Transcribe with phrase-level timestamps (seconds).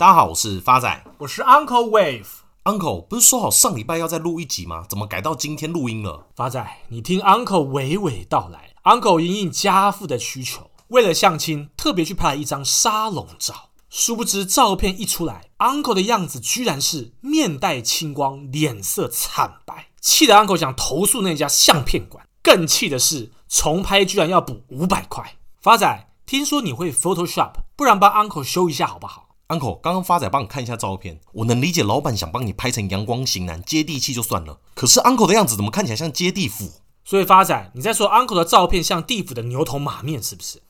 [0.00, 2.24] 大家好，我是发仔，我是 Uncle Wave。
[2.64, 4.86] Uncle 不是说好上礼拜要再录一集吗？
[4.88, 6.28] 怎么改到今天录音了？
[6.34, 8.70] 发仔，你听 Uncle 娓娓道来。
[8.84, 13.68] Uncle 因应家父的需求，为了相亲，特别去拍了一张沙龙照。
[13.90, 22.26] 殊不知照片一出来，Uncle 的样子居然是面带青光，脸色惨白，气得 Uncle 想投诉那家相片馆。
[22.42, 25.36] 更气的是，重拍居然要补五百块。
[25.60, 34.60] 发仔，听说你会 Photoshop，不然帮 Uncle 修一下好不好？Uncle，刚刚发仔帮你看一下照片，我能理解老板想帮你拍成阳光型男，接地气就算了。
[34.74, 36.70] 可是 Uncle 的样子怎么看起来像接地府？
[37.04, 40.62] 所以发仔，你在说 Uncle 的照片像地府的牛头马面是不是？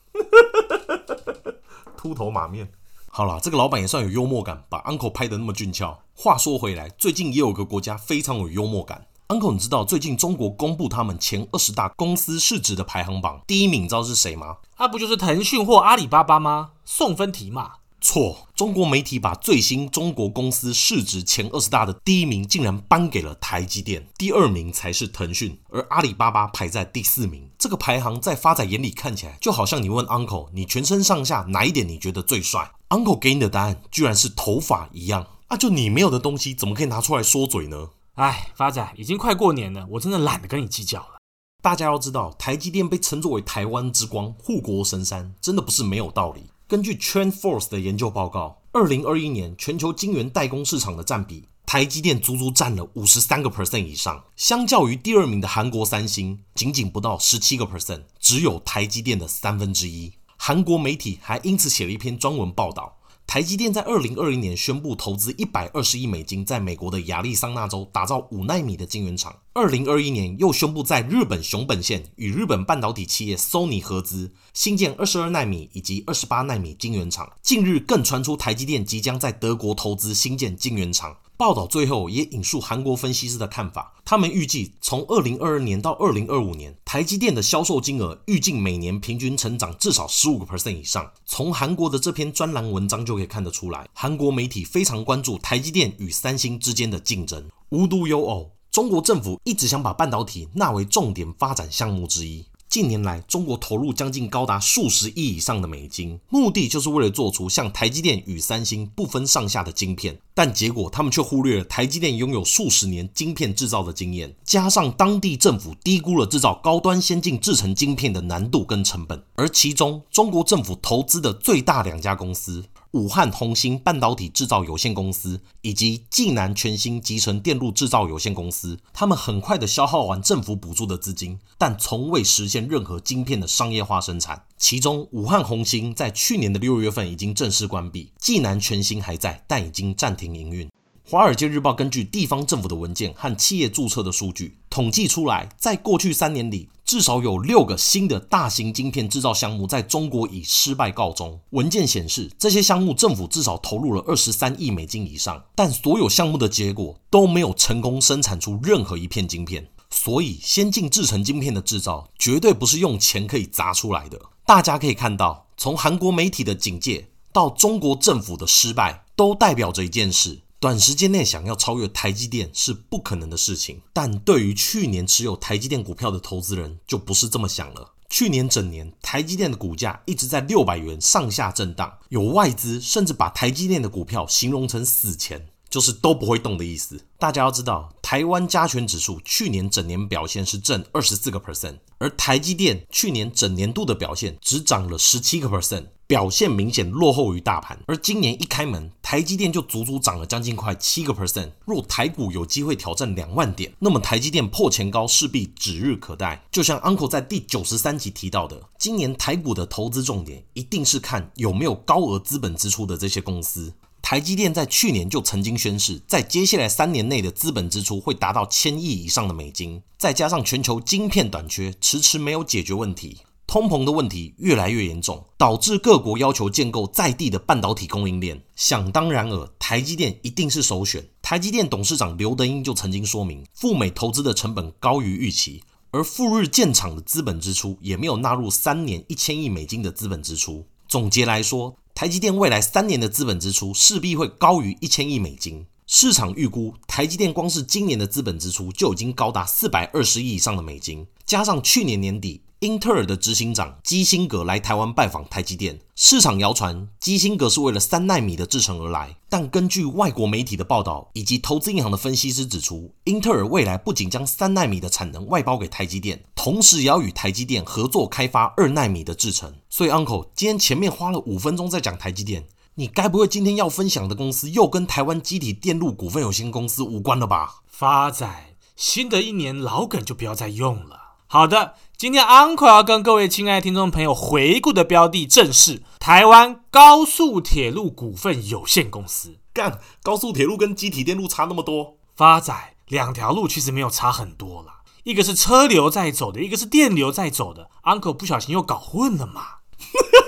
[1.95, 2.71] 秃头马面。
[3.11, 5.99] 好啦，这个老板也算有幽默感，把 Uncle 拍得那么俊俏。
[6.15, 9.05] 话说回来，最近也有个国家非常有幽默感。
[9.27, 14.57] Uncle，你知道最近中国公布他们前二十大公司市值的排行榜，第一名你知道是谁吗？
[14.79, 16.71] 那、啊、不就是腾讯或阿里巴巴吗？
[16.83, 17.73] 送分题嘛。
[18.01, 27.47] 错，中国媒体把最新中国公司市值前二十大的第一名竟然颁给了台积电，第二名才是腾讯，而阿里巴巴排在第四名。
[27.59, 35.55] 这个排行在发仔眼里看起来，就好像你问 Uncle，你全身上下哪一点你觉得最帅？Uncle 给你的答案居然是头发一样啊！
[35.55, 37.89] 就你没有的东西，怎么可以拿出来说嘴呢？
[38.15, 41.19] 哎，发仔，已经快过年了，我真的懒得跟你计较了。
[41.61, 46.45] 大家要知道，台积电被称作为台湾之光、护国神山，真的不是没有道理。
[46.71, 60.13] 根据 TrendForce 的研究报告，二零二一年全球晶圆代工市场的占比，台积电足足占了五十三个 percent 以上，相较于第二名的韩国三星，仅仅不到十七个 percent，只有台积电的三分之一。
[60.37, 63.00] 韩国媒体还因此写了一篇专文报道。
[63.31, 69.33] 台积电在二零二零年宣布投资一百二十亿美金，在美国的亚利桑那州打造五纳米的晶圆厂。
[69.53, 77.31] 二零二一年又宣布在日本熊本县与日本半导体企业 Sony 合资，新建二十二奈米以及二十八奈米晶圆厂。
[77.41, 81.15] 近日更传出台积电即将在德国投资新建晶圆厂。
[81.41, 91.11] 报道最后也引述韩国分析师的看法，他们预计从二零二二年到二零二五年，台积电的销售金额预计每年平均成长至少十五个 percent 以上。
[91.25, 97.49] 从韩国的这篇专栏文章就可以看得出来，韩国媒体非常关注台积电与三星之间的竞争。
[97.69, 102.45] 无独有偶，中国政府一直想把半导体纳为重点发展项目之一。
[102.71, 110.17] 近年来，中国投入将近高达数十亿以上的美金，目的就是为了做出像台积电与三星不分上下的晶片。
[110.33, 119.21] 但结果，他们却忽略了台积电拥有数十年晶片制造的经验，加上当地政府低估了制造高端先进制程晶片的难度跟成本。
[119.35, 134.43] 而其中，中国政府投资的最大两家公司，武汉宏芯半导体制造有限公司以及济南全新集成电路制造有限公司，他们很快的消耗完政府补助的资金，但从未实现任何晶片的商业化生产。
[134.57, 140.69] 其中，武汉宏芯在去年的六月份已经正式关闭，济南全新还在，但已经暂停营运。
[141.11, 151.37] 华尔街日报根据地方政府的文件和企业注册的数据统计出来，在过去三年里，至少有六个新的大型晶片制造项目在中国以失败告终。
[151.49, 159.67] 文件显示，这些项目政府至少投入了二十三亿美金以上，但所有项目的结果都没有成功生产出任何一片晶片。
[159.89, 164.17] 所以，先进制程晶片的制造绝对不是用钱可以砸出来的。
[164.45, 170.39] 大家可以看到，从韩国媒体的警戒到中国政府的失败，都代表着一件事。
[170.61, 177.93] 短时间内想要超越台积电是不可能的事情，但对于去年持有台积电股票的投资人就不是这么想了。
[178.07, 187.01] 去年整年，台积电的股价一直在六百元上下震荡，有外资甚至把台积电的股票形容成死钱，就是都不会动的意思。
[187.17, 195.85] 大家要知道，台湾加权指数去年整年表现是正二十四个 percent，而台积电去年整年度的表现只涨了十七个 percent。
[196.07, 201.49] 表现明显落后于大盘，而今年一开门，台积电就足足涨了将近快七个 percent。
[201.63, 206.45] 若台股有机会挑战两万点，那么台积电破前高势必指日可待。
[206.51, 213.73] 就像 Uncle 在第九十三集提到的，今年台股的投资重点一定是看有没有高额资本支出的这些公司。
[214.11, 223.19] 台积电在去年就曾经宣示，在接下来三年内的资本支出会达到千亿以上的美金，再加上全球晶片短缺迟迟没有解决问题。
[223.47, 228.43] 通膨的问题越来越严重，导致各国要求建构在地的半导体供应链。
[228.53, 231.07] 想当然尔，台积电一定是首选。
[231.21, 240.65] 台积电董事长刘德英就曾经说明，赴美投资的成本高于预期，而赴日建厂的资本支出也没有纳入三年一千亿美金的资本支出。
[240.89, 245.67] 总结来说，台积电未来三年的资本支出势必会高于一千亿美金。
[245.85, 252.41] 市场预估，台积电光是今年的资本支出就已经高达四百二十亿以上的美金，加上去年年底。
[252.61, 255.79] 英特尔的执行长基辛格来台湾拜访台积电。
[255.95, 269.55] 市场谣传基辛格是为了三奈米的制程而来，但根据外国媒体的报道以及投资银行的分析师指出，英特尔未来不仅将三奈米的产能外包给台积电，同时也要与台积电合作开发二奈米的制程。
[269.67, 277.61] 所以，Uncle 今天前面花了五分钟在讲台积电，你该不会今天要分享的公司又跟台湾积体电路股份有限公司无关了吧？
[277.65, 280.99] 发仔，新的一年老梗就不要再用了。
[281.33, 289.37] 好的，今天 Uncle 要跟各位亲爱的听众朋友回顾的标的正是台湾高速铁路股份有限公司。
[289.53, 291.95] 干，高速铁路跟机体电路差那么多？
[292.17, 292.53] 发仔，
[292.89, 297.69] 两条路其实没有差很多啦，一个是车流在走的，一个是电流在走的。
[297.85, 299.41] Uncle 不小心又搞混了嘛？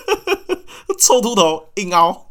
[0.98, 2.30] 臭秃头，硬凹。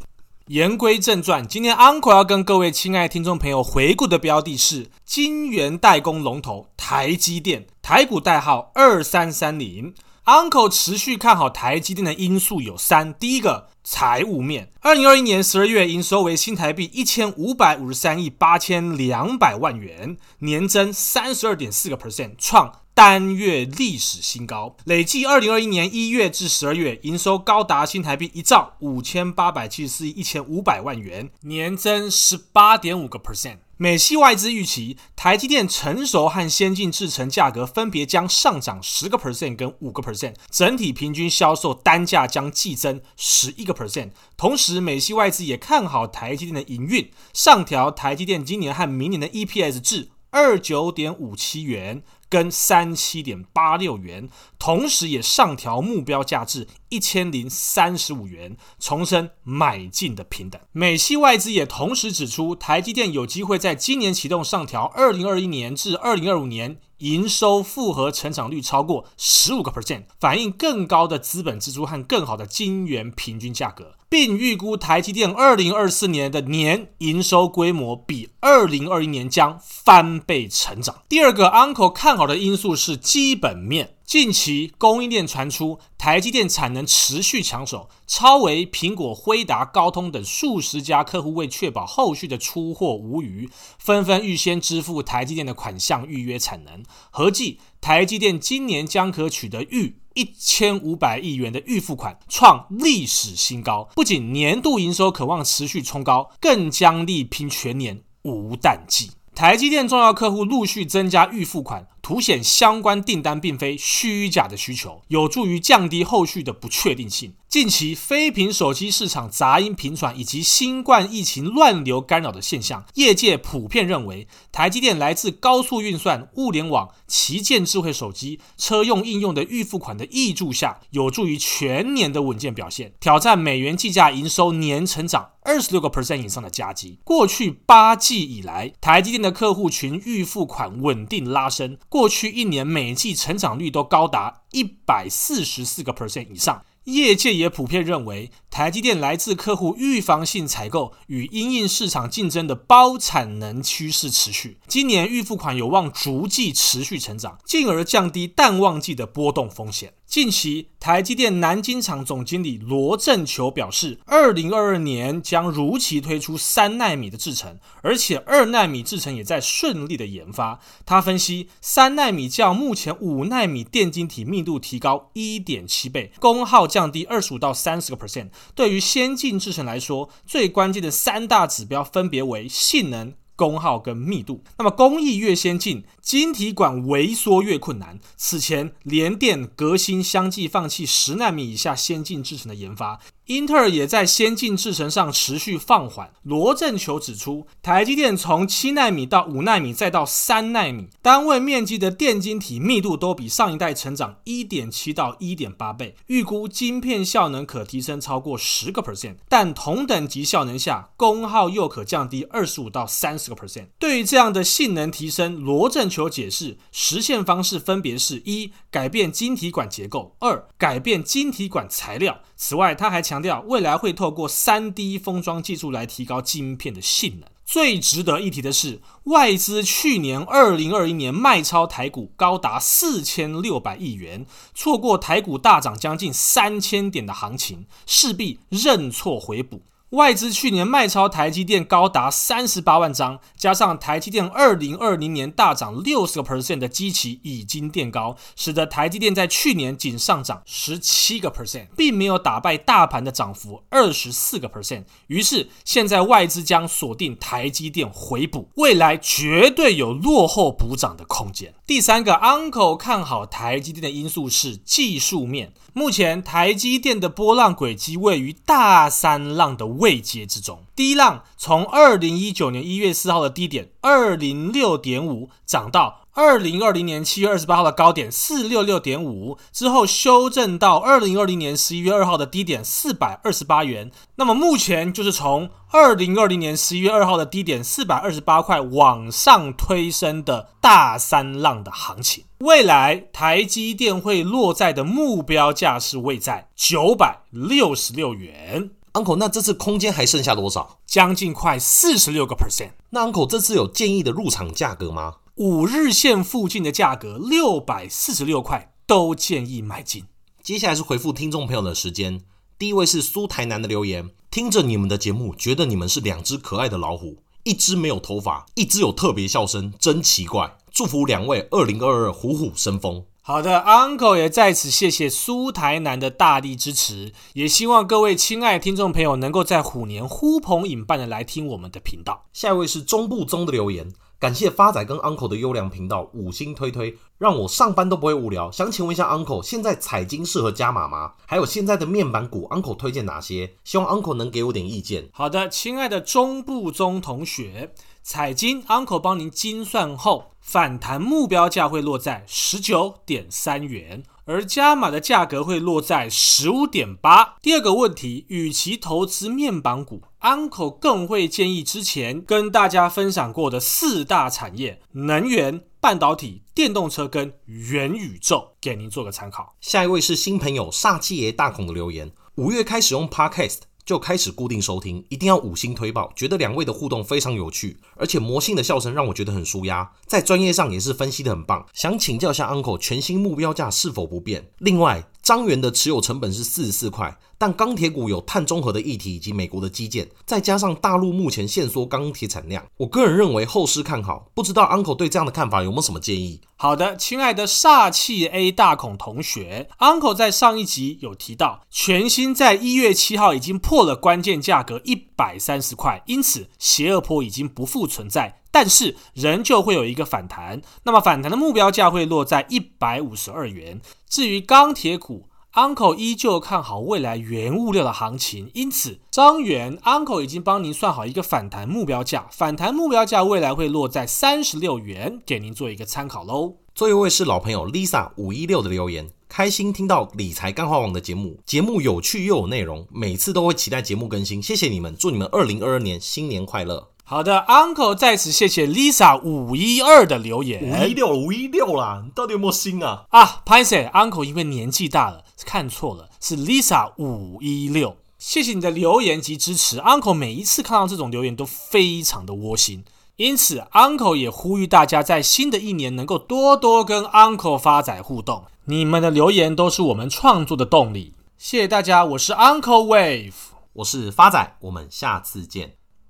[0.48, 9.94] 言归正传，今天 Uncle 要跟各位亲爱听众朋友回顾的标的是晶圆代工龙头台积电，台股代号二三三零。
[10.24, 22.81] Uncle 持续看好台积电的因素有三：第一个，财务面，二零二一年十二月营收为新台币一千五百五十三亿八千两百万元，年增三十二点四个 percent，创。
[22.94, 33.56] 单月历史新高，累计二零二一年一月至十二月营收高达新台币一兆五千八百七十四亿一千五百万元，年增十八点五个 percent。
[33.78, 44.10] 美系外资预期，台积电成熟和先进制程价格分别将上涨十个 percent 跟五个 percent，整体平均销售单价将季增十一个 percent。
[44.36, 52.02] 同时，美系外资也看好台积电的营运，上调台积电今年和明年的 EPS 至二九点五七元。
[52.32, 54.26] 跟三七点八六元，
[54.58, 60.58] 同时也上调目标价至一千零三十五元，重申买进的平等。
[60.72, 66.78] 美系外资也同时指出，台积电有机会在今年启动上调二零二一年至二零二五年。
[67.02, 81.02] 营收复合成长率超过十五个 percent，反映更高的资本支出和更好的晶圆平均价格，并预估台积电二零二四年的年营收规模比二零二一年将翻倍成长。
[81.08, 83.96] 第二个 Uncle 看好的因素是基本面。
[84.12, 93.48] 近期供应链传出，台积电产能持续抢手，超微、苹果、辉达、高通等数十家客户为确保后续的出货无虞，
[93.78, 96.82] 纷纷预先支付台积电的款项预约产能。
[97.10, 103.88] 合计台积电今年将可取得逾一千五百亿元的预付款，创历史新高。
[103.94, 109.12] 不仅年度营收可望持续冲高，更将力拼全年无淡季。
[109.34, 111.86] 台积电重要客户陆续增加预付款。
[112.02, 117.34] 凸显相关订单并非虚假的需求，有助于降低后续的不确定性。
[117.48, 136.98] 近期非苹手机市场杂音频传，以及新冠疫情乱流干扰的现象，业界普遍认为，台积电来自高速运算、物联网、旗舰智慧手机、车用应用的预付款的挹注下，有助于全年的稳健表现，挑战美元计价营收年成长二十六个 percent 以上的加急。
[137.04, 141.76] 过去八季以来，台积电的客户群预付款稳定拉升。
[141.90, 146.64] 过去一年每季成长率都高达一百四十四个 percent 以上。
[146.84, 159.94] 业界也普遍认为，台积电来自客户预防性采购与因应市场竞争的包产能趋势持续，今年预付款有望逐季持续成长，进而降低淡旺季的波动风险。
[160.04, 170.60] 近期，台积电南京厂总经理罗振球表示，二零二二年将如期推出三纳米的制程，而且二纳米制程也在顺利的研发。
[170.84, 178.28] 他分析，三纳米较目前五纳米电晶体密度提高一点七倍，功耗降低二十五到三十个 percent。
[178.54, 183.14] 对于先进制程来说，最关键的三大指标分别为性能。
[183.34, 187.98] 功耗跟密度，那么工艺越先进，晶体管萎缩越困难。
[188.16, 193.00] 此前，联电、革新相继放弃十纳米以下先进制程的研发。
[193.26, 196.12] 英特尔也在先进制程上持续放缓。
[196.22, 209.16] 罗振球指出，台积电从七纳米到五纳米再到三纳米，单位面积的电晶体密度都比上一代成长一点七到一点八倍，预估晶片效能可提升超过十个 percent。
[209.28, 213.66] 但同等级效能下，功耗又可降低二十五到三十个 percent。
[213.78, 222.20] 对于这样的性能提升，罗振球解释，实现方式分别是：一、改变晶体管结构；二、改变晶体管材料。
[222.36, 227.28] 此外，他还强强调，未来会透过 3D 封装技术来提高晶片的性能。
[227.44, 239.60] 最值得一提的是，外资去年2021年卖超台股高达4600亿元，错过台股大涨将近三千点的行情，势必认错回补。
[239.92, 254.84] 外资去年卖超台积电高达三十八万张，加上台积电二零二零年大涨六十个 percent 的基期已经垫高，使得台积电在去年仅上涨十七个 percent，并没有打败大盘的涨幅二十四个 percent。
[255.08, 261.52] 于是现在外资将锁定台积电回补，未来绝对有落后补涨的空间。
[261.72, 265.54] 第三个，Uncle 看好台积电的因素是技术面。
[265.72, 276.01] 目前台积电的波浪轨迹位于大三浪的位阶之中，第一浪从二零一九年一月四号的低点二零六点五涨到。
[276.14, 292.24] 二零二零年七月二十八号的高点四六六点五之后修正到二零二零年十一月二号的低点四百二十八元，那么目前就是从二零二零年十一月二号的低点四百二十八块往上推升的大三浪的行情。
[292.40, 298.68] 未来台积电会落在的目标价是位在九百六十六元。
[298.92, 300.76] Uncle，那这次空间还剩下多少？
[300.84, 302.72] 将近快四十六个 percent。
[302.90, 305.14] 那 Uncle 这次有建议的入场价格吗？
[305.36, 310.04] 五日线附近的价格六百四十六块，都建议买进。
[310.42, 312.20] 接下来是回复听众朋友的时间。
[312.58, 320.58] 第一位是苏台南的留言，听着你们的节目，觉得你们是两只可爱的老虎，一只没有头发，一只有特别笑声，真奇怪。
[320.70, 323.06] 祝福两位二零二二虎虎生风。
[323.22, 332.26] 好的，Uncle 也在此谢谢苏台南的大力支持，也希望各位亲爱的听众朋友能够在虎年呼朋引伴的来听我们的频道。
[332.34, 333.90] 下一位是中部中的留言。
[334.22, 338.52] 感谢发仔跟 Uncle 的优良频道，五星推推，让我上班都不会无聊。
[338.52, 341.14] 想请问一下 Uncle，现在彩金适合加码吗？
[341.26, 343.54] 还有现在的面板股，Uncle 推荐哪些？
[343.64, 345.08] 希望 Uncle 能给我点意见。
[345.12, 354.04] 好的，亲爱的中部中同学，彩金 Uncle 帮您精算后，反弹目标价会落在十九点三元。
[354.24, 357.36] 而加码的价格会落在十五点八。
[357.42, 369.56] 第二个问题，与其投资面板股，Uncle 更会建议之前跟大家分享过的四大产业：能源、半导体、电动车跟元宇宙，给您做个参考。
[369.60, 373.58] 下一位是新朋友煞气爷大孔的留言：五月开始用 Podcast。
[373.84, 381.66] 就开始固定收听，一定要五星推爆，觉得两位的互动非常有趣，而且魔性的笑声让我觉得很舒压，在专业上也是分析的很棒。
[381.72, 384.50] 想请教一下 Uncle，全新目标价是否不变？
[384.58, 394.26] 另外，张元的持有成本是四十四块，但钢铁股有碳中和的议题以及美国的基建，再加上大陆目前限缩钢铁产量，我个人认为后市看好。
[394.34, 396.40] 不知道 Uncle 对这样的看法有没有什么建议？
[396.56, 410.62] 好的，亲爱的煞气 A 大孔同学，Uncle 在上一集有提到，全新在一月七号已经破了关键价格一百三十块，因此邪恶波已经不复存在，但是仍旧会有一个反弹。
[410.84, 413.80] 那么反弹的目标价会落在一百五十二元。
[414.08, 426.58] 至于钢铁股，Uncle 依旧看好未来原物料的行情，因此张元 Uncle 已经帮您算好一个反弹目标价，反弹目标价未来会落在三十六元，给您做一个参考喽。
[426.74, 436.91] 最后一位是老朋友 Lisa 五一六的留言，开心听到理财干话王的节目，节目有趣又有内容，每次都会期待节目更新，谢谢你们，祝你们二零二二年新年快乐。
[437.12, 443.04] 好的，Uncle 在此谢谢 Lisa 五一二的留言，五一六五一六啦，你到底有没有心啊？
[443.10, 452.82] 啊，拍谢 Uncle 因为年纪大了，看错了，是 Lisa 五一六，谢谢你的留言及支持，Uncle 每一次看到这种留言都非常的窝心。
[453.16, 458.44] 因此，Uncle 也呼吁大家在新的一年能够多多跟 Uncle 发仔互动。
[458.64, 461.12] 你们的留言都是我们创作的动力。
[461.36, 463.34] 谢谢大家，我是 Uncle Wave，
[463.74, 465.74] 我是发仔，我们下次见。